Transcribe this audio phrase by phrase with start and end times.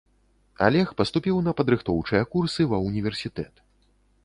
[0.67, 3.65] Алег паступіў на падрыхтоўчыя курсы ва ўніверсітэт.